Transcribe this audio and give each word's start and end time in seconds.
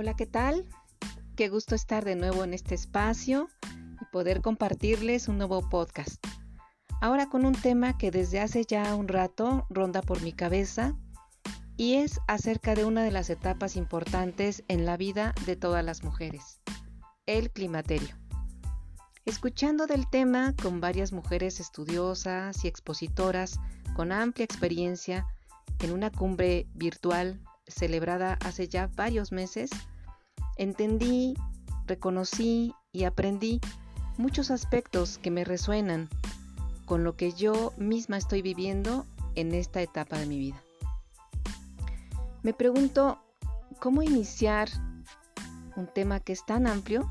Hola, 0.00 0.14
¿qué 0.14 0.26
tal? 0.26 0.64
Qué 1.34 1.48
gusto 1.48 1.74
estar 1.74 2.04
de 2.04 2.14
nuevo 2.14 2.44
en 2.44 2.54
este 2.54 2.76
espacio 2.76 3.48
y 4.00 4.04
poder 4.12 4.42
compartirles 4.42 5.26
un 5.26 5.38
nuevo 5.38 5.68
podcast. 5.68 6.24
Ahora 7.00 7.28
con 7.28 7.44
un 7.44 7.54
tema 7.54 7.98
que 7.98 8.12
desde 8.12 8.38
hace 8.38 8.64
ya 8.64 8.94
un 8.94 9.08
rato 9.08 9.66
ronda 9.70 10.00
por 10.02 10.22
mi 10.22 10.32
cabeza 10.32 10.94
y 11.76 11.94
es 11.94 12.20
acerca 12.28 12.76
de 12.76 12.84
una 12.84 13.02
de 13.02 13.10
las 13.10 13.28
etapas 13.28 13.74
importantes 13.74 14.62
en 14.68 14.86
la 14.86 14.96
vida 14.96 15.34
de 15.46 15.56
todas 15.56 15.84
las 15.84 16.04
mujeres, 16.04 16.60
el 17.26 17.50
climaterio. 17.50 18.14
Escuchando 19.24 19.88
del 19.88 20.08
tema 20.08 20.54
con 20.62 20.80
varias 20.80 21.12
mujeres 21.12 21.58
estudiosas 21.58 22.64
y 22.64 22.68
expositoras 22.68 23.58
con 23.96 24.12
amplia 24.12 24.44
experiencia 24.44 25.26
en 25.80 25.90
una 25.90 26.12
cumbre 26.12 26.68
virtual 26.72 27.42
celebrada 27.68 28.38
hace 28.44 28.68
ya 28.68 28.88
varios 28.96 29.32
meses, 29.32 29.70
entendí, 30.56 31.34
reconocí 31.86 32.74
y 32.92 33.04
aprendí 33.04 33.60
muchos 34.16 34.50
aspectos 34.50 35.18
que 35.18 35.30
me 35.30 35.44
resuenan 35.44 36.08
con 36.84 37.04
lo 37.04 37.16
que 37.16 37.32
yo 37.32 37.72
misma 37.76 38.16
estoy 38.16 38.42
viviendo 38.42 39.06
en 39.34 39.54
esta 39.54 39.80
etapa 39.82 40.18
de 40.18 40.26
mi 40.26 40.38
vida. 40.38 40.62
Me 42.42 42.52
pregunto, 42.52 43.18
¿cómo 43.78 44.02
iniciar 44.02 44.68
un 45.76 45.86
tema 45.86 46.20
que 46.20 46.32
es 46.32 46.44
tan 46.44 46.66
amplio? 46.66 47.08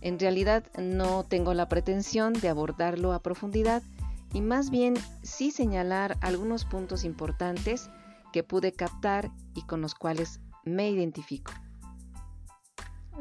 En 0.00 0.18
realidad 0.18 0.64
no 0.78 1.24
tengo 1.24 1.54
la 1.54 1.68
pretensión 1.68 2.32
de 2.32 2.48
abordarlo 2.48 3.12
a 3.12 3.22
profundidad 3.22 3.82
y 4.32 4.40
más 4.40 4.70
bien 4.70 4.94
sí 5.22 5.50
señalar 5.50 6.18
algunos 6.20 6.64
puntos 6.64 7.04
importantes 7.04 7.88
que 8.34 8.42
pude 8.42 8.72
captar 8.72 9.30
y 9.54 9.62
con 9.62 9.80
los 9.80 9.94
cuales 9.94 10.40
me 10.64 10.90
identifico. 10.90 11.52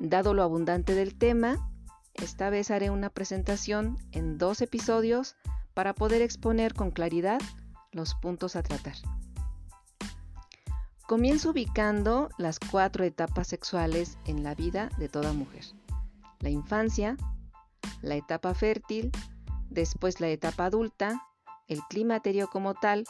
Dado 0.01 0.33
lo 0.33 0.41
abundante 0.41 0.95
del 0.95 1.13
tema, 1.13 1.69
esta 2.15 2.49
vez 2.49 2.71
haré 2.71 2.89
una 2.89 3.11
presentación 3.11 3.99
en 4.11 4.39
dos 4.39 4.59
episodios 4.63 5.35
para 5.75 5.93
poder 5.93 6.23
exponer 6.23 6.73
con 6.73 6.89
claridad 6.89 7.39
los 7.91 8.15
puntos 8.15 8.55
a 8.55 8.63
tratar. 8.63 8.95
Comienzo 11.05 11.51
ubicando 11.51 12.29
las 12.39 12.57
cuatro 12.57 13.03
etapas 13.03 13.47
sexuales 13.47 14.17
en 14.25 14.41
la 14.41 14.55
vida 14.55 14.89
de 14.97 15.09
toda 15.09 15.31
mujer. 15.31 15.63
La 16.39 16.49
infancia, 16.49 17.17
la 18.01 18.15
etapa 18.15 18.55
fértil, 18.55 19.11
después 19.69 20.19
la 20.19 20.29
etapa 20.29 20.65
adulta, 20.65 21.21
el 21.67 21.81
climaterio 21.87 22.47
como 22.47 22.73
tal 22.73 23.03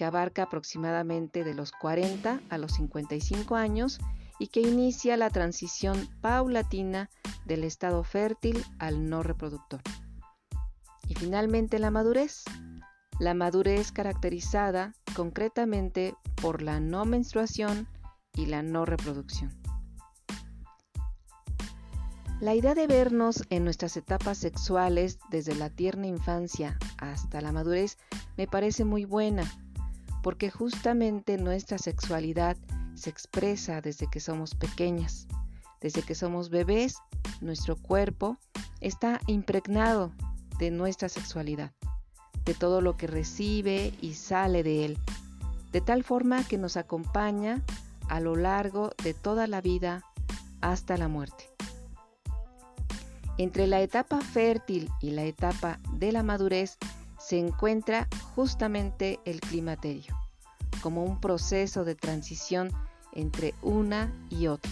que 0.00 0.06
abarca 0.06 0.44
aproximadamente 0.44 1.44
de 1.44 1.52
los 1.52 1.72
40 1.72 2.40
a 2.48 2.56
los 2.56 2.72
55 2.72 3.54
años 3.54 3.98
y 4.38 4.46
que 4.46 4.62
inicia 4.62 5.18
la 5.18 5.28
transición 5.28 6.08
paulatina 6.22 7.10
del 7.44 7.64
estado 7.64 8.02
fértil 8.02 8.64
al 8.78 9.10
no 9.10 9.22
reproductor. 9.22 9.82
Y 11.06 11.16
finalmente 11.16 11.78
la 11.78 11.90
madurez. 11.90 12.44
La 13.18 13.34
madurez 13.34 13.92
caracterizada 13.92 14.94
concretamente 15.14 16.14
por 16.40 16.62
la 16.62 16.80
no 16.80 17.04
menstruación 17.04 17.86
y 18.32 18.46
la 18.46 18.62
no 18.62 18.86
reproducción. 18.86 19.52
La 22.40 22.54
idea 22.54 22.74
de 22.74 22.86
vernos 22.86 23.44
en 23.50 23.64
nuestras 23.64 23.98
etapas 23.98 24.38
sexuales 24.38 25.18
desde 25.28 25.54
la 25.56 25.68
tierna 25.68 26.06
infancia 26.06 26.78
hasta 26.96 27.42
la 27.42 27.52
madurez 27.52 27.98
me 28.38 28.46
parece 28.46 28.86
muy 28.86 29.04
buena 29.04 29.44
porque 30.22 30.50
justamente 30.50 31.38
nuestra 31.38 31.78
sexualidad 31.78 32.56
se 32.94 33.10
expresa 33.10 33.80
desde 33.80 34.08
que 34.08 34.20
somos 34.20 34.54
pequeñas. 34.54 35.26
Desde 35.80 36.02
que 36.02 36.14
somos 36.14 36.50
bebés, 36.50 36.96
nuestro 37.40 37.76
cuerpo 37.76 38.36
está 38.80 39.20
impregnado 39.26 40.12
de 40.58 40.70
nuestra 40.70 41.08
sexualidad, 41.08 41.72
de 42.44 42.54
todo 42.54 42.82
lo 42.82 42.96
que 42.96 43.06
recibe 43.06 43.94
y 44.02 44.14
sale 44.14 44.62
de 44.62 44.84
él, 44.84 44.98
de 45.72 45.80
tal 45.80 46.04
forma 46.04 46.44
que 46.44 46.58
nos 46.58 46.76
acompaña 46.76 47.62
a 48.08 48.20
lo 48.20 48.36
largo 48.36 48.90
de 49.02 49.14
toda 49.14 49.46
la 49.46 49.62
vida 49.62 50.04
hasta 50.60 50.98
la 50.98 51.08
muerte. 51.08 51.48
Entre 53.38 53.66
la 53.66 53.80
etapa 53.80 54.20
fértil 54.20 54.90
y 55.00 55.12
la 55.12 55.22
etapa 55.24 55.78
de 55.94 56.12
la 56.12 56.22
madurez 56.22 56.76
se 57.18 57.38
encuentra 57.38 58.06
justamente 58.34 59.18
el 59.24 59.40
climaterio, 59.40 60.19
como 60.80 61.04
un 61.04 61.20
proceso 61.20 61.84
de 61.84 61.94
transición 61.94 62.70
entre 63.12 63.54
una 63.62 64.12
y 64.28 64.46
otra. 64.46 64.70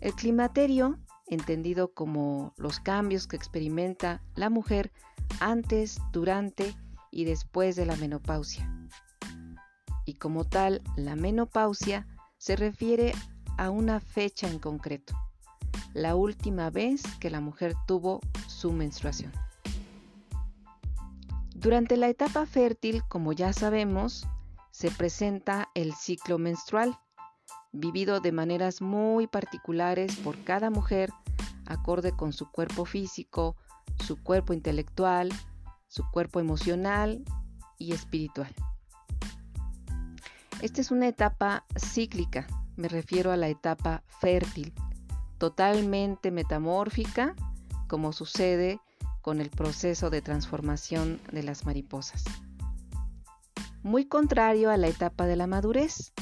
El 0.00 0.14
climaterio, 0.14 0.98
entendido 1.26 1.92
como 1.92 2.52
los 2.56 2.80
cambios 2.80 3.26
que 3.26 3.36
experimenta 3.36 4.22
la 4.34 4.50
mujer 4.50 4.92
antes, 5.40 6.00
durante 6.12 6.74
y 7.10 7.24
después 7.24 7.76
de 7.76 7.86
la 7.86 7.96
menopausia. 7.96 8.70
Y 10.04 10.14
como 10.14 10.44
tal, 10.44 10.82
la 10.96 11.16
menopausia 11.16 12.06
se 12.36 12.56
refiere 12.56 13.14
a 13.56 13.70
una 13.70 14.00
fecha 14.00 14.48
en 14.48 14.58
concreto, 14.58 15.14
la 15.94 16.14
última 16.14 16.70
vez 16.70 17.02
que 17.20 17.30
la 17.30 17.40
mujer 17.40 17.74
tuvo 17.86 18.20
su 18.48 18.72
menstruación. 18.72 19.32
Durante 21.54 21.96
la 21.96 22.08
etapa 22.08 22.44
fértil, 22.44 23.02
como 23.08 23.32
ya 23.32 23.52
sabemos, 23.54 24.26
se 24.74 24.90
presenta 24.90 25.70
el 25.74 25.94
ciclo 25.94 26.36
menstrual, 26.36 26.98
vivido 27.70 28.18
de 28.18 28.32
maneras 28.32 28.82
muy 28.82 29.28
particulares 29.28 30.16
por 30.16 30.42
cada 30.42 30.68
mujer, 30.68 31.12
acorde 31.64 32.10
con 32.10 32.32
su 32.32 32.50
cuerpo 32.50 32.84
físico, 32.84 33.54
su 34.04 34.20
cuerpo 34.20 34.52
intelectual, 34.52 35.32
su 35.86 36.02
cuerpo 36.10 36.40
emocional 36.40 37.24
y 37.78 37.92
espiritual. 37.92 38.52
Esta 40.60 40.80
es 40.80 40.90
una 40.90 41.06
etapa 41.06 41.64
cíclica, 41.78 42.48
me 42.74 42.88
refiero 42.88 43.30
a 43.30 43.36
la 43.36 43.46
etapa 43.46 44.02
fértil, 44.20 44.74
totalmente 45.38 46.32
metamórfica, 46.32 47.36
como 47.86 48.12
sucede 48.12 48.80
con 49.22 49.40
el 49.40 49.50
proceso 49.50 50.10
de 50.10 50.20
transformación 50.20 51.20
de 51.30 51.44
las 51.44 51.64
mariposas. 51.64 52.24
Muy 53.84 54.06
contrario 54.06 54.70
a 54.70 54.78
la 54.78 54.88
etapa 54.88 55.26
de 55.26 55.36
la 55.36 55.46
madurez, 55.46 56.14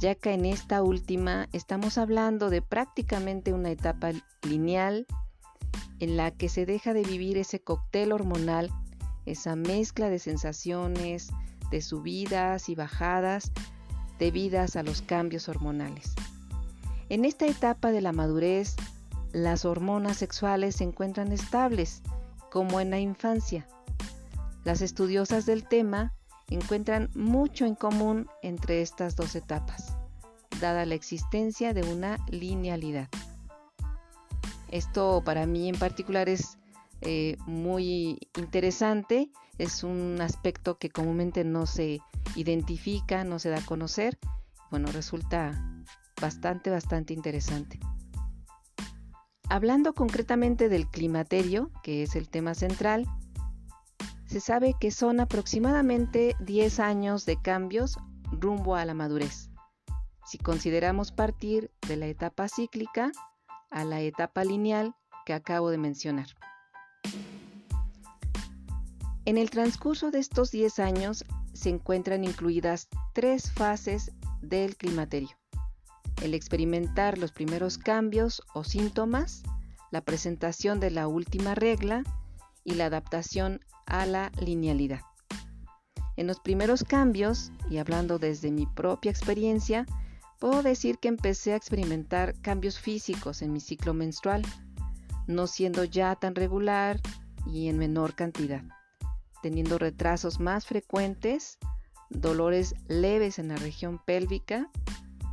ya 0.00 0.14
que 0.14 0.32
en 0.32 0.46
esta 0.46 0.82
última 0.82 1.46
estamos 1.52 1.98
hablando 1.98 2.48
de 2.48 2.62
prácticamente 2.62 3.52
una 3.52 3.70
etapa 3.70 4.12
lineal 4.42 5.06
en 6.00 6.16
la 6.16 6.30
que 6.30 6.48
se 6.48 6.64
deja 6.64 6.94
de 6.94 7.02
vivir 7.02 7.36
ese 7.36 7.60
cóctel 7.60 8.10
hormonal, 8.10 8.70
esa 9.26 9.54
mezcla 9.54 10.08
de 10.08 10.18
sensaciones, 10.18 11.28
de 11.70 11.82
subidas 11.82 12.70
y 12.70 12.74
bajadas 12.74 13.52
debidas 14.18 14.74
a 14.74 14.82
los 14.82 15.02
cambios 15.02 15.50
hormonales. 15.50 16.14
En 17.10 17.26
esta 17.26 17.46
etapa 17.46 17.92
de 17.92 18.00
la 18.00 18.12
madurez, 18.12 18.76
las 19.32 19.66
hormonas 19.66 20.16
sexuales 20.16 20.76
se 20.76 20.84
encuentran 20.84 21.32
estables, 21.32 22.00
como 22.50 22.80
en 22.80 22.88
la 22.88 22.98
infancia. 22.98 23.68
Las 24.64 24.80
estudiosas 24.80 25.44
del 25.44 25.68
tema 25.68 26.14
encuentran 26.50 27.10
mucho 27.14 27.64
en 27.66 27.74
común 27.74 28.28
entre 28.42 28.82
estas 28.82 29.16
dos 29.16 29.34
etapas, 29.36 29.96
dada 30.60 30.86
la 30.86 30.94
existencia 30.94 31.74
de 31.74 31.82
una 31.82 32.18
linealidad. 32.28 33.08
Esto 34.70 35.22
para 35.24 35.46
mí 35.46 35.68
en 35.68 35.78
particular 35.78 36.28
es 36.28 36.58
eh, 37.00 37.36
muy 37.46 38.18
interesante, 38.36 39.30
es 39.56 39.82
un 39.82 40.20
aspecto 40.20 40.78
que 40.78 40.90
comúnmente 40.90 41.44
no 41.44 41.66
se 41.66 42.00
identifica, 42.34 43.24
no 43.24 43.38
se 43.38 43.50
da 43.50 43.58
a 43.58 43.66
conocer. 43.66 44.18
Bueno, 44.70 44.90
resulta 44.92 45.84
bastante, 46.20 46.70
bastante 46.70 47.14
interesante. 47.14 47.78
Hablando 49.48 49.94
concretamente 49.94 50.68
del 50.68 50.86
climaterio, 50.88 51.70
que 51.82 52.02
es 52.02 52.16
el 52.16 52.28
tema 52.28 52.54
central, 52.54 53.06
se 54.28 54.40
sabe 54.40 54.74
que 54.78 54.90
son 54.90 55.20
aproximadamente 55.20 56.36
10 56.40 56.80
años 56.80 57.26
de 57.26 57.40
cambios 57.40 57.98
rumbo 58.30 58.76
a 58.76 58.84
la 58.84 58.94
madurez. 58.94 59.50
Si 60.24 60.38
consideramos 60.38 61.10
partir 61.10 61.70
de 61.88 61.96
la 61.96 62.06
etapa 62.06 62.48
cíclica 62.48 63.10
a 63.70 63.84
la 63.84 64.00
etapa 64.00 64.44
lineal 64.44 64.94
que 65.26 65.34
acabo 65.34 65.70
de 65.70 65.78
mencionar. 65.78 66.28
En 69.24 69.36
el 69.36 69.50
transcurso 69.50 70.10
de 70.10 70.20
estos 70.20 70.50
10 70.50 70.78
años 70.78 71.24
se 71.52 71.70
encuentran 71.70 72.24
incluidas 72.24 72.88
tres 73.14 73.50
fases 73.50 74.12
del 74.40 74.76
climaterio 74.76 75.36
el 76.22 76.34
experimentar 76.34 77.18
los 77.18 77.32
primeros 77.32 77.78
cambios 77.78 78.42
o 78.54 78.64
síntomas, 78.64 79.42
la 79.90 80.00
presentación 80.02 80.80
de 80.80 80.90
la 80.90 81.08
última 81.08 81.54
regla 81.54 82.02
y 82.64 82.74
la 82.74 82.86
adaptación 82.86 83.60
a 83.88 84.06
la 84.06 84.30
linealidad. 84.40 85.00
En 86.16 86.26
los 86.26 86.40
primeros 86.40 86.82
cambios, 86.84 87.52
y 87.70 87.78
hablando 87.78 88.18
desde 88.18 88.50
mi 88.50 88.66
propia 88.66 89.10
experiencia, 89.10 89.86
puedo 90.38 90.62
decir 90.62 90.98
que 90.98 91.08
empecé 91.08 91.52
a 91.52 91.56
experimentar 91.56 92.34
cambios 92.40 92.78
físicos 92.78 93.42
en 93.42 93.52
mi 93.52 93.60
ciclo 93.60 93.94
menstrual, 93.94 94.42
no 95.26 95.46
siendo 95.46 95.84
ya 95.84 96.16
tan 96.16 96.34
regular 96.34 97.00
y 97.46 97.68
en 97.68 97.78
menor 97.78 98.14
cantidad, 98.14 98.62
teniendo 99.42 99.78
retrasos 99.78 100.40
más 100.40 100.66
frecuentes, 100.66 101.58
dolores 102.10 102.74
leves 102.88 103.38
en 103.38 103.48
la 103.48 103.56
región 103.56 104.00
pélvica 104.04 104.70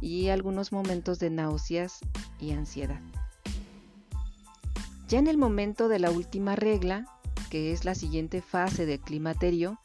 y 0.02 0.30
algunos 0.30 0.72
momentos 0.72 1.20
de 1.20 1.30
náuseas 1.30 2.00
y 2.40 2.52
ansiedad. 2.52 3.02
Ya 5.08 5.20
en 5.20 5.28
el 5.28 5.38
momento 5.38 5.88
de 5.88 6.00
la 6.00 6.12
última 6.12 6.56
regla, 6.56 7.06
que 7.56 7.72
es 7.72 7.86
la 7.86 7.96
siguiente 7.96 8.42
fase 8.42 8.86
del 8.86 9.00
climaterio, 9.00 9.80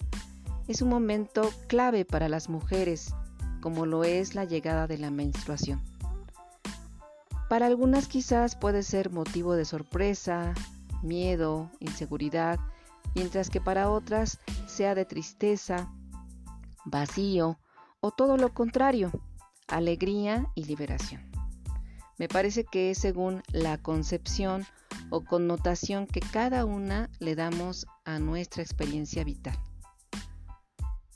es 0.67 0.83
un 0.83 0.89
momento 0.89 1.49
clave 1.69 2.05
para 2.05 2.29
las 2.29 2.49
mujeres, 2.49 3.15
como 3.61 3.87
lo 3.87 4.03
es 4.03 4.35
la 4.35 4.45
llegada 4.45 4.89
de 4.89 4.99
la 4.99 5.13
menstruación. 5.13 5.81
Para 7.49 7.67
algunas 7.67 8.09
quizás 8.09 8.57
puede 8.57 8.83
ser 8.83 9.13
motivo 9.13 9.55
de 9.55 9.65
sorpresa, 9.65 10.53
miedo, 11.05 11.71
inseguridad, 11.79 12.59
mientras 13.15 13.51
que 13.51 13.61
para 13.61 13.89
otras 13.89 14.41
sea 14.67 14.97
de 14.97 15.05
tristeza, 15.05 15.93
vacío 16.85 17.57
o 18.01 18.11
todo 18.11 18.37
lo 18.37 18.53
contrario, 18.53 19.13
alegría 19.69 20.49
y 20.57 20.65
liberación. 20.65 21.23
Me 22.19 22.27
parece 22.27 22.65
que 22.65 22.91
es 22.91 22.99
según 22.99 23.45
la 23.53 23.79
concepción 23.79 24.67
o 25.11 25.25
connotación 25.25 26.07
que 26.07 26.21
cada 26.21 26.65
una 26.65 27.11
le 27.19 27.35
damos 27.35 27.87
a 28.05 28.19
nuestra 28.19 28.63
experiencia 28.63 29.25
vital. 29.25 29.59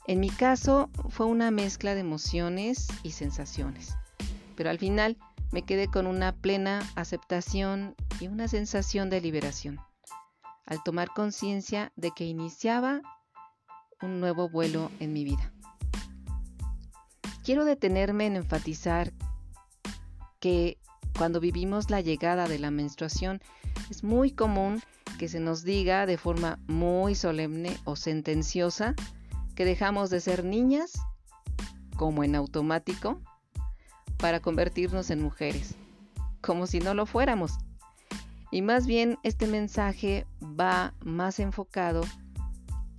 En 0.07 0.19
mi 0.19 0.29
caso 0.29 0.89
fue 1.09 1.25
una 1.25 1.49
mezcla 1.49 1.95
de 1.95 2.01
emociones 2.01 2.87
y 3.01 3.11
sensaciones, 3.11 3.95
pero 4.55 4.69
al 4.69 4.77
final 4.77 5.17
me 5.51 5.63
quedé 5.63 5.87
con 5.87 6.05
una 6.05 6.31
plena 6.33 6.81
aceptación 6.95 7.95
y 8.19 8.27
una 8.27 8.47
sensación 8.47 9.09
de 9.09 9.21
liberación, 9.21 9.79
al 10.65 10.83
tomar 10.83 11.09
conciencia 11.09 11.91
de 11.95 12.11
que 12.11 12.25
iniciaba 12.25 13.01
un 14.01 14.19
nuevo 14.19 14.49
vuelo 14.49 14.91
en 14.99 15.13
mi 15.13 15.23
vida. 15.23 15.51
Quiero 17.43 17.65
detenerme 17.65 18.25
en 18.25 18.35
enfatizar 18.35 19.13
que 20.39 20.77
cuando 21.17 21.39
vivimos 21.39 21.89
la 21.89 22.01
llegada 22.01 22.47
de 22.47 22.59
la 22.59 22.71
menstruación 22.71 23.41
es 23.89 24.03
muy 24.03 24.31
común 24.31 24.81
que 25.17 25.27
se 25.27 25.39
nos 25.39 25.63
diga 25.63 26.05
de 26.05 26.17
forma 26.17 26.59
muy 26.67 27.15
solemne 27.15 27.77
o 27.85 27.95
sentenciosa 27.95 28.95
que 29.55 29.65
dejamos 29.65 30.09
de 30.09 30.19
ser 30.19 30.43
niñas, 30.43 30.93
como 31.95 32.23
en 32.23 32.35
automático, 32.35 33.21
para 34.17 34.41
convertirnos 34.41 35.09
en 35.09 35.21
mujeres, 35.21 35.75
como 36.41 36.67
si 36.67 36.79
no 36.79 36.93
lo 36.93 37.05
fuéramos. 37.05 37.53
Y 38.51 38.61
más 38.61 38.85
bien 38.85 39.17
este 39.23 39.47
mensaje 39.47 40.25
va 40.41 40.93
más 41.01 41.39
enfocado 41.39 42.01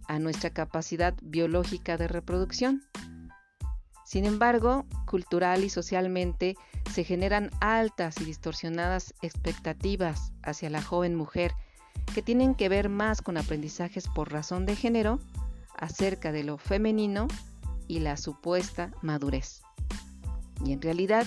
a 0.09 0.19
nuestra 0.19 0.51
capacidad 0.51 1.15
biológica 1.23 1.97
de 1.97 2.09
reproducción. 2.09 2.83
Sin 4.07 4.25
embargo, 4.25 4.87
cultural 5.05 5.65
y 5.65 5.69
socialmente 5.69 6.55
se 6.95 7.03
generan 7.03 7.51
altas 7.61 8.21
y 8.21 8.25
distorsionadas 8.25 9.15
expectativas 9.21 10.33
hacia 10.45 10.71
la 10.71 10.81
joven 10.81 11.17
mujer 11.17 11.53
que 12.15 12.23
tienen 12.23 12.55
que 12.55 12.69
ver 12.69 12.89
más 12.89 13.21
con 13.21 13.37
aprendizajes 13.37 14.07
por 14.07 14.31
razón 14.31 14.65
de 14.65 14.77
género 14.77 15.19
acerca 15.77 16.31
de 16.31 16.45
lo 16.45 16.57
femenino 16.57 17.27
y 17.89 17.99
la 17.99 18.17
supuesta 18.17 18.93
madurez. 19.03 19.63
Y 20.65 20.73
en 20.73 20.81
realidad 20.81 21.27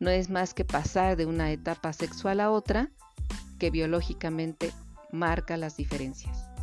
no 0.00 0.08
es 0.08 0.30
más 0.30 0.54
que 0.54 0.64
pasar 0.64 1.18
de 1.18 1.26
una 1.26 1.52
etapa 1.52 1.92
sexual 1.92 2.40
a 2.40 2.50
otra 2.50 2.90
que 3.58 3.70
biológicamente 3.70 4.72
marca 5.12 5.58
las 5.58 5.76
diferencias. 5.76 6.53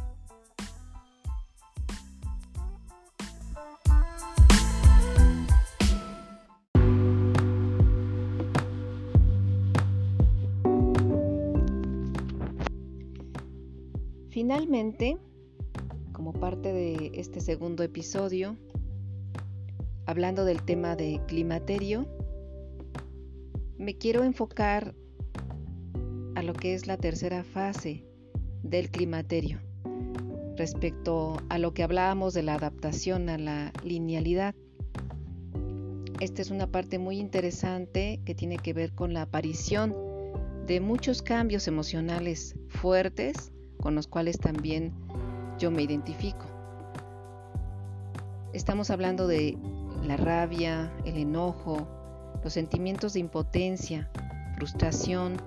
Finalmente, 14.51 15.17
como 16.11 16.33
parte 16.33 16.73
de 16.73 17.11
este 17.13 17.39
segundo 17.39 17.83
episodio, 17.83 18.57
hablando 20.05 20.43
del 20.43 20.61
tema 20.63 20.97
de 20.97 21.21
climaterio, 21.25 22.05
me 23.77 23.97
quiero 23.97 24.25
enfocar 24.25 24.93
a 26.35 26.43
lo 26.43 26.51
que 26.51 26.73
es 26.73 26.85
la 26.85 26.97
tercera 26.97 27.45
fase 27.45 28.03
del 28.61 28.91
climaterio, 28.91 29.61
respecto 30.57 31.37
a 31.47 31.57
lo 31.57 31.73
que 31.73 31.83
hablábamos 31.83 32.33
de 32.33 32.43
la 32.43 32.55
adaptación 32.55 33.29
a 33.29 33.37
la 33.37 33.71
linealidad. 33.85 34.53
Esta 36.19 36.41
es 36.41 36.51
una 36.51 36.67
parte 36.67 36.99
muy 36.99 37.19
interesante 37.19 38.19
que 38.25 38.35
tiene 38.35 38.57
que 38.57 38.73
ver 38.73 38.91
con 38.91 39.13
la 39.13 39.21
aparición 39.21 39.95
de 40.67 40.81
muchos 40.81 41.21
cambios 41.21 41.69
emocionales 41.69 42.57
fuertes 42.67 43.53
con 43.81 43.95
los 43.95 44.07
cuales 44.07 44.39
también 44.39 44.93
yo 45.59 45.71
me 45.71 45.81
identifico. 45.81 46.45
Estamos 48.53 48.89
hablando 48.89 49.27
de 49.27 49.57
la 50.03 50.17
rabia, 50.17 50.91
el 51.05 51.17
enojo, 51.17 51.87
los 52.43 52.53
sentimientos 52.53 53.13
de 53.13 53.19
impotencia, 53.19 54.09
frustración. 54.55 55.37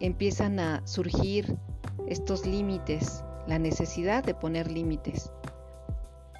Empiezan 0.00 0.58
a 0.58 0.86
surgir 0.86 1.56
estos 2.06 2.46
límites, 2.46 3.24
la 3.46 3.58
necesidad 3.58 4.24
de 4.24 4.34
poner 4.34 4.70
límites, 4.70 5.32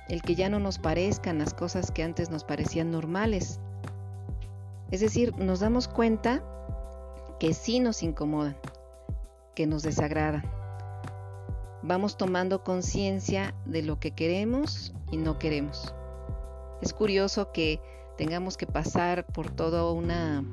el 0.08 0.22
que 0.22 0.34
ya 0.34 0.48
no 0.48 0.58
nos 0.58 0.78
parezcan 0.78 1.38
las 1.38 1.54
cosas 1.54 1.90
que 1.90 2.02
antes 2.02 2.30
nos 2.30 2.44
parecían 2.44 2.90
normales. 2.90 3.60
Es 4.90 5.00
decir, 5.00 5.36
nos 5.36 5.60
damos 5.60 5.86
cuenta 5.88 6.42
que 7.38 7.54
sí 7.54 7.80
nos 7.80 8.02
incomodan, 8.02 8.56
que 9.54 9.66
nos 9.66 9.82
desagrada. 9.82 10.44
Vamos 11.82 12.16
tomando 12.16 12.62
conciencia 12.62 13.54
de 13.64 13.82
lo 13.82 13.98
que 13.98 14.10
queremos 14.10 14.92
y 15.10 15.16
no 15.16 15.38
queremos. 15.38 15.94
Es 16.82 16.92
curioso 16.92 17.52
que 17.52 17.80
tengamos 18.18 18.56
que 18.56 18.66
pasar 18.66 19.26
por 19.26 19.50
toda 19.50 19.90
una 19.90 20.44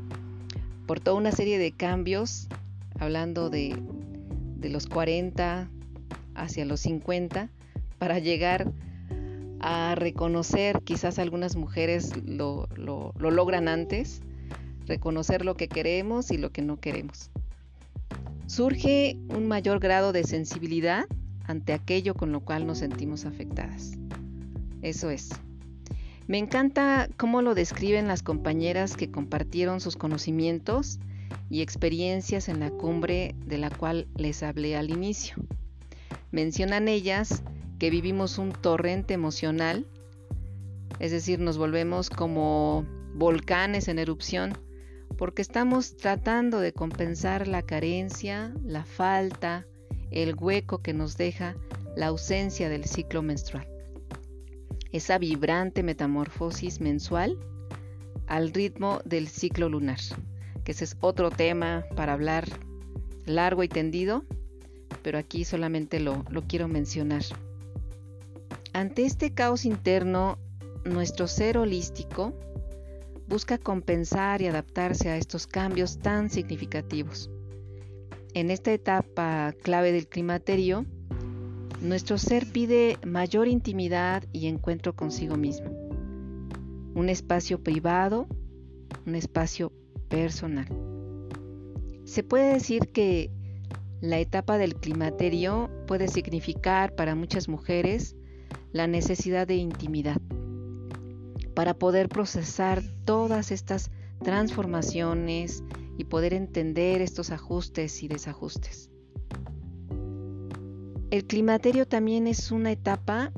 por 0.86 1.02
toda 1.02 1.18
una 1.18 1.34
serie 1.34 1.60
de 1.60 1.74
cambios, 1.74 2.48
hablando 2.98 3.50
de, 3.50 3.78
de 4.56 4.70
los 4.70 4.88
40 4.88 5.70
hacia 6.34 6.64
los 6.64 6.80
50, 6.80 7.50
para 8.00 8.20
llegar 8.20 8.72
a 9.60 9.96
reconocer, 9.96 10.82
quizás 10.84 11.20
algunas 11.20 11.58
mujeres 11.58 12.16
lo, 12.26 12.70
lo, 12.78 13.14
lo 13.18 13.32
logran 13.32 13.68
antes, 13.68 14.22
reconocer 14.86 15.44
lo 15.44 15.58
que 15.58 15.68
queremos 15.68 16.32
y 16.32 16.38
lo 16.38 16.54
que 16.54 16.62
no 16.62 16.80
queremos 16.80 17.32
surge 18.48 19.18
un 19.30 19.48
mayor 19.48 19.80
grado 19.80 20.14
de 20.14 20.24
sensibilidad 20.24 21.06
ante 21.46 21.74
aquello 21.74 22.16
con 22.16 22.32
lo 22.32 22.40
cual 22.42 22.66
nos 22.66 22.80
sentimos 22.80 23.26
afectadas. 23.26 23.94
Eso 24.82 25.10
es. 25.10 25.30
Me 26.28 26.38
encanta 26.38 27.08
cómo 27.18 27.42
lo 27.42 27.56
describen 27.56 28.08
las 28.08 28.24
compañeras 28.24 28.98
que 28.98 29.12
compartieron 29.12 29.80
sus 29.80 29.96
conocimientos 29.96 31.00
y 31.50 31.62
experiencias 31.62 32.50
en 32.50 32.60
la 32.60 32.70
cumbre 32.70 33.36
de 33.46 33.58
la 33.58 33.70
cual 33.70 34.08
les 34.16 34.44
hablé 34.44 34.76
al 34.76 34.90
inicio. 34.90 35.36
Mencionan 36.32 36.88
ellas 36.88 37.44
que 37.80 37.90
vivimos 37.90 38.38
un 38.38 38.52
torrente 38.52 39.14
emocional, 39.14 39.86
es 41.00 41.12
decir, 41.12 41.40
nos 41.40 41.58
volvemos 41.58 42.10
como 42.10 42.86
volcanes 43.14 43.88
en 43.88 44.00
erupción 44.00 44.58
porque 45.18 45.42
estamos 45.42 45.98
tratando 45.98 46.60
de 46.60 46.74
compensar 46.74 47.48
la 47.48 47.64
carencia, 47.64 48.54
la 48.64 48.86
falta, 48.86 49.66
el 50.12 50.36
hueco 50.36 50.82
que 50.82 50.94
nos 50.94 51.18
deja 51.18 51.56
la 51.96 52.08
ausencia 52.08 52.70
del 52.70 52.86
ciclo 52.86 53.24
menstrual. 53.24 53.68
Esa 54.92 55.18
vibrante 55.18 55.84
metamorfosis 55.84 56.80
mensual 56.80 57.38
al 58.28 58.54
ritmo 58.54 59.02
del 59.06 59.28
ciclo 59.28 59.70
lunar, 59.70 60.00
que 60.64 60.72
ese 60.72 60.84
es 60.84 60.98
otro 61.02 61.32
tema 61.32 61.86
para 61.96 62.14
hablar 62.14 62.46
largo 63.26 63.64
y 63.64 63.68
tendido, 63.68 64.24
pero 65.02 65.18
aquí 65.18 65.46
solamente 65.46 66.00
lo, 66.00 66.26
lo 66.30 66.44
quiero 66.44 66.68
mencionar. 66.68 67.24
Ante 68.74 69.06
este 69.06 69.34
caos 69.34 69.66
interno, 69.66 70.38
nuestro 70.86 71.28
ser 71.28 71.58
holístico 71.58 72.34
busca 73.28 73.58
compensar 73.58 74.42
y 74.42 74.48
adaptarse 74.48 75.10
a 75.10 75.18
estos 75.18 75.48
cambios 75.48 76.00
tan 76.00 76.30
significativos. 76.30 77.30
En 78.34 78.52
esta 78.52 78.72
etapa 78.72 79.54
clave 79.64 79.92
del 79.92 80.08
climaterio, 80.08 80.86
nuestro 81.82 82.18
ser 82.18 82.46
pide 82.48 82.98
mayor 83.06 83.48
intimidad 83.48 84.24
y 84.32 84.48
encuentro 84.48 84.96
consigo 84.96 85.38
mismo. 85.38 85.70
Un 86.96 87.10
espacio 87.10 87.62
privado 87.62 88.28
un 89.06 89.16
espacio 89.16 89.72
personal. 90.10 90.68
Se 92.04 92.24
puede 92.24 92.54
decir 92.54 92.90
que 92.92 93.32
la 94.02 94.20
etapa 94.20 94.58
del 94.58 94.76
climaterio 94.76 95.70
puede 95.88 96.08
significar 96.08 96.94
para 96.96 97.16
muchas 97.16 97.48
mujeres 97.48 98.16
la 98.72 98.88
necesidad 98.88 99.48
de 99.48 99.56
intimidad 99.56 100.22
para 101.58 101.74
poder 101.74 102.08
procesar 102.08 102.84
todas 103.04 103.50
estas 103.50 103.90
transformaciones 104.22 105.64
y 105.98 106.04
poder 106.04 106.36
entender 106.36 107.02
estos 107.02 107.32
ajustes 107.32 108.04
y 108.04 108.08
desajustes. 108.08 108.92
El 111.10 111.26
climaterio 111.26 111.88
también 111.88 112.28
es 112.28 112.52
una 112.52 112.72
etapa 112.72 113.34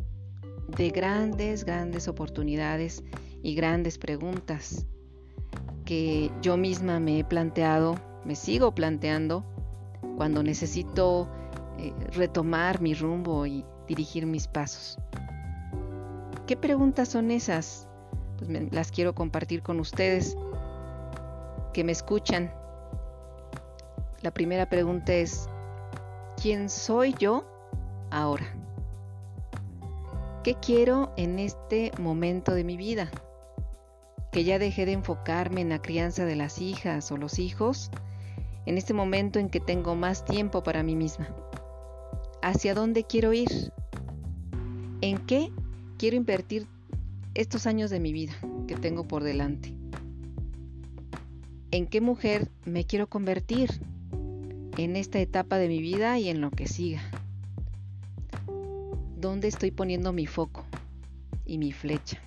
de 0.76 0.90
grandes, 0.90 1.64
grandes 1.64 2.10
oportunidades 2.10 3.06
y 3.42 3.56
grandes 3.56 3.98
preguntas 3.98 4.86
que 5.86 6.30
yo 6.42 6.58
misma 6.58 7.00
me 7.00 7.20
he 7.20 7.24
planteado, 7.24 7.96
me 8.26 8.36
sigo 8.36 8.76
planteando 8.76 9.46
cuando 10.18 10.44
necesito 10.44 11.30
eh, 11.78 11.94
retomar 12.12 12.82
mi 12.82 12.94
rumbo 12.96 13.46
y 13.46 13.64
dirigir 13.88 14.26
mis 14.26 14.50
pasos. 14.50 14.98
¿Qué 16.46 16.58
preguntas 16.58 17.08
son 17.08 17.32
esas? 17.32 17.89
Pues 18.40 18.72
las 18.72 18.92
quiero 18.92 19.14
compartir 19.14 19.62
con 19.62 19.80
ustedes 19.80 20.38
que 21.74 21.84
me 21.84 21.92
escuchan. 21.92 22.54
La 24.22 24.32
primera 24.32 24.70
pregunta 24.70 25.14
es, 25.14 25.50
¿quién 26.42 26.70
soy 26.70 27.14
yo 27.20 27.46
ahora? 28.12 28.46
¿Qué 30.44 30.56
quiero 30.56 31.12
en 31.18 31.38
este 31.38 31.92
momento 32.00 32.54
de 32.54 32.64
mi 32.64 32.78
vida? 32.78 33.12
Que 34.32 34.46
ya 34.46 34.58
dejé 34.58 34.86
de 34.86 34.94
enfocarme 34.94 35.62
en 35.62 35.70
la 35.70 35.82
crianza 35.82 36.24
de 36.26 36.36
las 36.36 36.62
hijas 36.62 37.12
o 37.12 37.18
los 37.18 37.40
hijos, 37.40 37.92
en 38.66 38.78
este 38.78 38.94
momento 38.94 39.40
en 39.40 39.50
que 39.50 39.60
tengo 39.60 39.96
más 39.96 40.24
tiempo 40.24 40.64
para 40.64 40.82
mí 40.82 40.96
misma. 40.96 41.28
¿Hacia 42.42 42.74
dónde 42.74 43.04
quiero 43.04 43.34
ir? 43.34 43.74
¿En 45.02 45.18
qué 45.26 45.52
quiero 45.98 46.16
invertir 46.16 46.68
estos 47.34 47.68
años 47.68 47.90
de 47.90 48.00
mi 48.00 48.14
vida 48.14 48.34
que 48.68 48.76
tengo 48.76 49.08
por 49.08 49.24
delante? 49.24 49.74
¿En 51.72 51.86
qué 51.86 52.02
mujer 52.02 52.50
me 52.66 52.84
quiero 52.84 53.08
convertir 53.08 53.70
en 54.78 54.96
esta 54.96 55.20
etapa 55.20 55.58
de 55.58 55.68
mi 55.68 55.80
vida 55.80 56.18
y 56.18 56.30
en 56.30 56.42
lo 56.42 56.52
que 56.52 56.68
siga? 56.68 57.02
¿Dónde 59.18 59.48
estoy 59.48 59.72
poniendo 59.72 60.14
mi 60.14 60.26
foco 60.26 60.64
y 61.46 61.58
mi 61.58 61.72
flecha? 61.72 62.22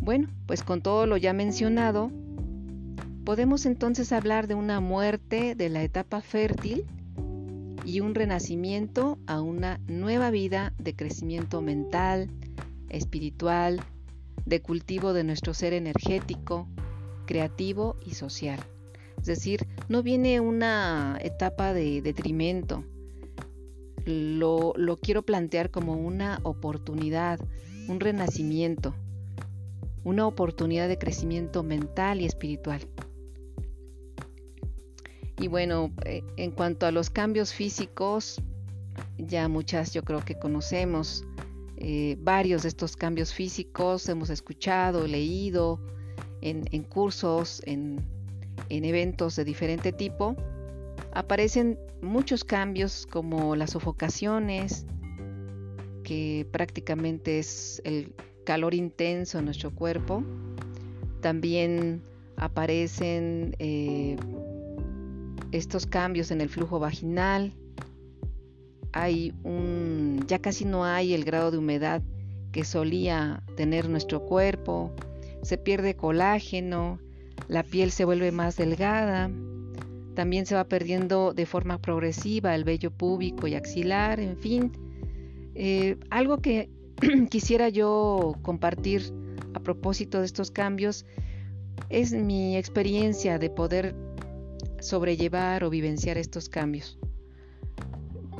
Bueno, 0.00 0.28
pues 0.46 0.62
con 0.62 0.82
todo 0.82 1.06
lo 1.06 1.16
ya 1.16 1.32
mencionado, 1.32 2.10
podemos 3.24 3.64
entonces 3.64 4.12
hablar 4.12 4.48
de 4.48 4.54
una 4.54 4.80
muerte 4.80 5.54
de 5.54 5.68
la 5.70 5.82
etapa 5.82 6.20
fértil 6.20 6.84
y 7.84 8.00
un 8.00 8.14
renacimiento 8.14 9.18
a 9.26 9.40
una 9.40 9.78
nueva 9.86 10.30
vida 10.30 10.72
de 10.78 10.94
crecimiento 10.96 11.60
mental, 11.60 12.30
espiritual, 12.88 13.80
de 14.46 14.60
cultivo 14.60 15.12
de 15.12 15.24
nuestro 15.24 15.54
ser 15.54 15.72
energético, 15.72 16.68
creativo 17.26 17.96
y 18.04 18.14
social. 18.14 18.60
Es 19.18 19.26
decir, 19.26 19.66
no 19.88 20.02
viene 20.02 20.40
una 20.40 21.18
etapa 21.22 21.72
de 21.72 22.02
detrimento, 22.02 22.84
lo, 24.06 24.98
quiero 25.00 25.22
plantear 25.22 25.70
como 25.70 25.94
una 25.94 26.40
oportunidad, 26.42 27.40
un 27.88 28.00
renacimiento, 28.00 28.94
una 30.04 30.26
oportunidad 30.26 30.88
de 30.88 30.98
crecimiento 30.98 31.62
mental 31.62 32.20
y 32.20 32.26
espiritual. 32.26 32.82
Y 35.38 35.48
bueno, 35.48 35.92
eh, 36.04 36.22
en 36.36 36.50
cuanto 36.52 36.86
a 36.86 36.92
los 36.92 37.10
cambios 37.10 37.52
físicos, 37.52 38.40
ya 39.18 39.48
muchas 39.48 39.92
yo 39.92 40.02
creo 40.02 40.24
que 40.24 40.38
conocemos 40.38 41.24
eh, 41.76 42.16
varios 42.20 42.62
de 42.62 42.68
estos 42.68 42.96
cambios 42.96 43.34
físicos, 43.34 44.08
hemos 44.08 44.30
escuchado, 44.30 45.06
leído 45.06 45.80
en, 46.40 46.84
cursos, 46.84 47.62
en 47.66 48.00
eventos 48.68 49.34
de 49.36 49.44
diferente 49.44 49.92
tipo 49.92 50.36
aparecen 51.14 51.78
muchos 52.02 52.44
cambios 52.44 53.06
como 53.06 53.56
las 53.56 53.70
sofocaciones, 53.70 54.84
que 56.02 56.46
prácticamente 56.50 57.38
es 57.38 57.80
el 57.84 58.12
calor 58.44 58.74
intenso 58.74 59.38
en 59.38 59.46
nuestro 59.46 59.70
cuerpo. 59.74 60.22
También 61.20 62.02
aparecen 62.36 63.56
eh, 63.58 64.16
estos 65.56 65.86
cambios 65.86 66.30
en 66.30 66.40
el 66.40 66.48
flujo 66.48 66.78
vaginal. 66.78 67.52
Hay 68.92 69.32
un, 69.44 70.24
ya 70.26 70.38
casi 70.38 70.64
no 70.64 70.84
hay 70.84 71.14
el 71.14 71.24
grado 71.24 71.50
de 71.50 71.58
humedad 71.58 72.02
que 72.52 72.64
solía 72.64 73.42
tener 73.56 73.88
nuestro 73.88 74.24
cuerpo. 74.24 74.92
Se 75.42 75.56
pierde 75.58 75.94
colágeno, 75.94 76.98
la 77.48 77.62
piel 77.62 77.90
se 77.90 78.04
vuelve 78.04 78.32
más 78.32 78.56
delgada, 78.56 79.30
también 80.14 80.46
se 80.46 80.54
va 80.54 80.64
perdiendo 80.64 81.34
de 81.34 81.46
forma 81.46 81.78
progresiva 81.78 82.54
el 82.54 82.64
vello 82.64 82.90
púbico 82.90 83.46
y 83.46 83.54
axilar, 83.54 84.20
en 84.20 84.36
fin. 84.36 84.72
Eh, 85.54 85.96
algo 86.10 86.38
que 86.38 86.70
quisiera 87.30 87.68
yo 87.68 88.36
compartir 88.42 89.12
a 89.54 89.60
propósito 89.60 90.20
de 90.20 90.26
estos 90.26 90.50
cambios 90.50 91.06
es 91.90 92.12
mi 92.12 92.56
experiencia 92.56 93.38
de 93.38 93.50
poder 93.50 93.94
sobrellevar 94.84 95.64
o 95.64 95.70
vivenciar 95.70 96.18
estos 96.18 96.48
cambios. 96.48 96.98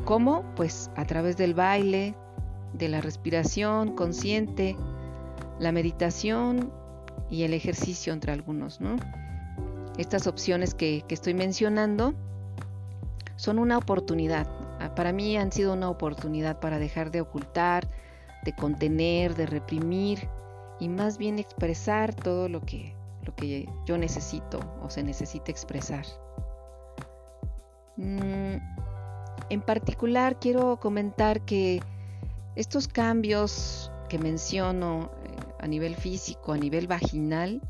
¿Cómo? 0.04 0.44
Pues 0.54 0.90
a 0.96 1.06
través 1.06 1.36
del 1.36 1.54
baile, 1.54 2.14
de 2.74 2.88
la 2.88 3.00
respiración 3.00 3.94
consciente, 3.94 4.76
la 5.58 5.72
meditación 5.72 6.72
y 7.30 7.44
el 7.44 7.54
ejercicio 7.54 8.12
entre 8.12 8.32
algunos, 8.32 8.80
¿no? 8.80 8.96
estas 9.98 10.26
opciones 10.26 10.74
que, 10.74 11.04
estoy 11.08 11.34
mencionando 11.34 12.14
son 13.36 13.58
una 13.58 13.78
oportunidad. 13.78 14.46
Ah, 14.80 14.94
para 14.94 15.12
mí 15.12 15.36
han 15.36 15.52
sido 15.52 15.72
una 15.72 15.88
oportunidad 15.88 16.60
para 16.60 16.78
dejar 16.78 17.10
de 17.10 17.20
ocultar, 17.20 17.88
de 18.44 18.54
contener, 18.54 19.34
de 19.34 19.46
reprimir 19.46 20.28
y 20.80 20.88
más 20.88 21.18
bien 21.18 21.38
expresar 21.38 22.14
todo 22.14 22.48
lo 22.48 22.60
que, 22.60 22.96
lo 23.22 23.34
que 23.34 23.68
yo 23.86 23.98
necesito 23.98 24.60
o 24.82 24.90
se 24.90 25.02
necesita 25.02 25.50
expresar. 25.50 26.04
Mm, 27.96 28.56
en 29.50 29.60
particular 29.60 30.38
quiero 30.40 30.78
comentar 30.80 31.44
que 31.44 31.80
estos 32.56 32.88
cambios 32.88 33.90
que 34.08 34.18
menciono 34.18 35.10
eh, 35.24 35.36
a 35.60 35.66
nivel 35.66 35.96
físico, 35.96 36.52
a 36.52 36.58
nivel 36.58 36.86
vaginal, 36.86 37.60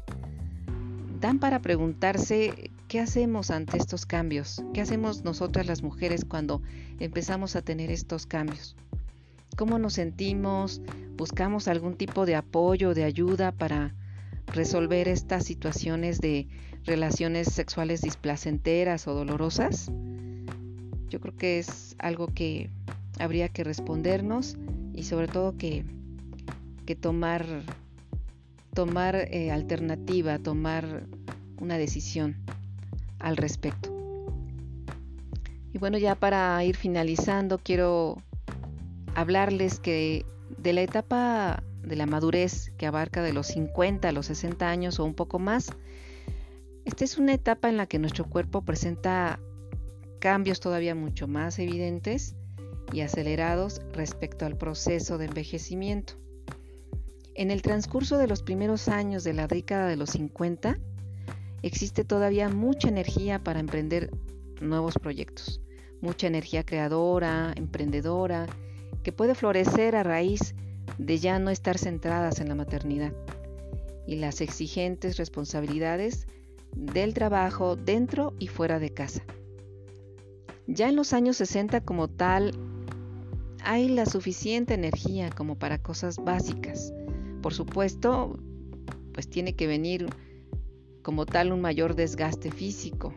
dan 1.20 1.38
para 1.38 1.60
preguntarse 1.60 2.70
qué 2.88 3.00
hacemos 3.00 3.50
ante 3.50 3.76
estos 3.76 4.06
cambios, 4.06 4.62
qué 4.72 4.80
hacemos 4.80 5.24
nosotras 5.24 5.66
las 5.66 5.82
mujeres 5.82 6.24
cuando 6.24 6.62
empezamos 7.00 7.56
a 7.56 7.62
tener 7.62 7.90
estos 7.90 8.26
cambios, 8.26 8.76
cómo 9.56 9.78
nos 9.78 9.94
sentimos, 9.94 10.80
buscamos 11.16 11.68
algún 11.68 11.96
tipo 11.96 12.26
de 12.26 12.36
apoyo, 12.36 12.94
de 12.94 13.04
ayuda 13.04 13.52
para 13.52 13.94
resolver 14.46 15.08
estas 15.08 15.44
situaciones 15.44 16.20
de 16.20 16.46
relaciones 16.84 17.48
sexuales 17.48 18.02
displacenteras 18.02 19.08
o 19.08 19.14
dolorosas. 19.14 19.90
Yo 21.14 21.20
creo 21.20 21.36
que 21.36 21.60
es 21.60 21.94
algo 22.00 22.26
que 22.26 22.70
habría 23.20 23.48
que 23.48 23.62
respondernos 23.62 24.56
y 24.92 25.04
sobre 25.04 25.28
todo 25.28 25.56
que, 25.56 25.84
que 26.86 26.96
tomar 26.96 27.46
tomar 28.74 29.14
eh, 29.14 29.52
alternativa, 29.52 30.40
tomar 30.40 31.06
una 31.60 31.78
decisión 31.78 32.34
al 33.20 33.36
respecto. 33.36 33.96
Y 35.72 35.78
bueno, 35.78 35.98
ya 35.98 36.16
para 36.16 36.64
ir 36.64 36.74
finalizando, 36.74 37.58
quiero 37.58 38.20
hablarles 39.14 39.78
que 39.78 40.26
de 40.58 40.72
la 40.72 40.82
etapa 40.82 41.62
de 41.84 41.94
la 41.94 42.06
madurez 42.06 42.72
que 42.76 42.86
abarca 42.86 43.22
de 43.22 43.32
los 43.32 43.46
50 43.46 44.08
a 44.08 44.10
los 44.10 44.26
60 44.26 44.68
años 44.68 44.98
o 44.98 45.04
un 45.04 45.14
poco 45.14 45.38
más, 45.38 45.70
esta 46.84 47.04
es 47.04 47.18
una 47.18 47.34
etapa 47.34 47.68
en 47.68 47.76
la 47.76 47.86
que 47.86 48.00
nuestro 48.00 48.24
cuerpo 48.24 48.62
presenta 48.62 49.38
cambios 50.24 50.58
todavía 50.58 50.94
mucho 50.94 51.28
más 51.28 51.58
evidentes 51.58 52.34
y 52.94 53.02
acelerados 53.02 53.82
respecto 53.92 54.46
al 54.46 54.56
proceso 54.56 55.18
de 55.18 55.26
envejecimiento. 55.26 56.14
En 57.34 57.50
el 57.50 57.60
transcurso 57.60 58.16
de 58.16 58.26
los 58.26 58.42
primeros 58.42 58.88
años 58.88 59.22
de 59.22 59.34
la 59.34 59.48
década 59.48 59.86
de 59.86 59.96
los 59.96 60.08
50, 60.12 60.78
existe 61.60 62.04
todavía 62.04 62.48
mucha 62.48 62.88
energía 62.88 63.38
para 63.44 63.60
emprender 63.60 64.12
nuevos 64.62 64.94
proyectos, 64.94 65.60
mucha 66.00 66.26
energía 66.26 66.64
creadora, 66.64 67.52
emprendedora, 67.54 68.46
que 69.02 69.12
puede 69.12 69.34
florecer 69.34 69.94
a 69.94 70.04
raíz 70.04 70.54
de 70.96 71.18
ya 71.18 71.38
no 71.38 71.50
estar 71.50 71.76
centradas 71.76 72.40
en 72.40 72.48
la 72.48 72.54
maternidad. 72.54 73.12
y 74.06 74.16
las 74.16 74.40
exigentes 74.40 75.18
responsabilidades 75.18 76.26
del 76.74 77.12
trabajo 77.12 77.76
dentro 77.76 78.32
y 78.38 78.48
fuera 78.48 78.78
de 78.78 78.90
casa. 78.90 79.22
Ya 80.66 80.88
en 80.88 80.96
los 80.96 81.12
años 81.12 81.36
60 81.36 81.82
como 81.82 82.08
tal, 82.08 82.52
hay 83.62 83.88
la 83.88 84.06
suficiente 84.06 84.74
energía 84.74 85.30
como 85.30 85.58
para 85.58 85.78
cosas 85.78 86.16
básicas. 86.16 86.92
Por 87.42 87.52
supuesto, 87.52 88.38
pues 89.12 89.28
tiene 89.28 89.54
que 89.54 89.66
venir 89.66 90.06
como 91.02 91.26
tal 91.26 91.52
un 91.52 91.60
mayor 91.60 91.94
desgaste 91.94 92.50
físico. 92.50 93.14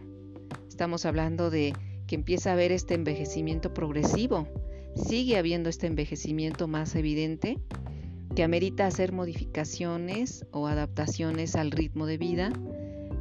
Estamos 0.67 1.05
hablando 1.05 1.49
de 1.49 1.73
que 2.05 2.15
empieza 2.15 2.49
a 2.49 2.53
haber 2.53 2.71
este 2.71 2.95
envejecimiento 2.95 3.73
progresivo. 3.73 4.47
Sigue 4.95 5.37
habiendo 5.37 5.69
este 5.69 5.87
envejecimiento 5.87 6.67
más 6.67 6.95
evidente 6.95 7.59
que 8.35 8.43
amerita 8.43 8.85
hacer 8.87 9.13
modificaciones 9.13 10.45
o 10.51 10.67
adaptaciones 10.67 11.55
al 11.55 11.71
ritmo 11.71 12.05
de 12.05 12.17
vida 12.17 12.51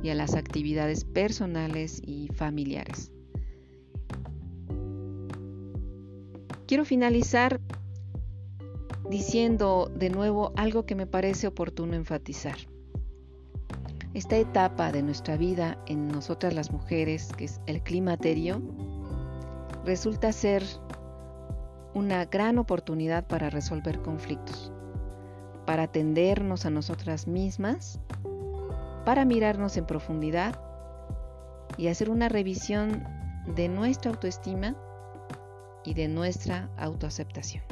y 0.02 0.11
a 0.11 0.14
las 0.14 0.35
actividades 0.35 1.04
personales 1.04 2.02
y 2.04 2.28
familiares. 2.35 3.12
Quiero 6.66 6.85
finalizar 6.85 7.61
diciendo 9.08 9.88
de 9.94 10.11
nuevo 10.11 10.52
algo 10.56 10.85
que 10.85 10.96
me 10.96 11.06
parece 11.06 11.46
oportuno 11.46 11.94
enfatizar. 11.94 12.56
Esta 14.14 14.37
etapa 14.37 14.90
de 14.90 15.02
nuestra 15.02 15.37
vida 15.37 15.78
en 15.87 16.08
nosotras 16.08 16.54
las 16.54 16.73
mujeres, 16.73 17.32
que 17.37 17.44
es 17.44 17.61
el 17.66 17.82
climaterio, 17.85 18.61
resulta 19.85 20.32
ser 20.32 20.64
una 21.94 22.25
gran 22.25 22.58
oportunidad 22.58 23.28
para 23.28 23.49
resolver 23.49 24.02
conflictos, 24.02 24.73
para 25.66 25.85
atendernos 25.85 26.66
a 26.66 26.70
nosotras 26.70 27.28
mismas, 27.28 28.00
para 29.04 29.25
mirarnos 29.25 29.76
en 29.76 29.87
profundidad 29.87 30.61
y 31.76 31.87
hacer 31.87 32.11
una 32.11 32.28
revisión 32.28 33.04
de 33.54 33.68
nuestra 33.68 34.11
autoestima 34.11 34.75
y 35.87 35.95
de 35.95 36.09
nuestra 36.09 36.69
autoaceptación. 36.76 37.62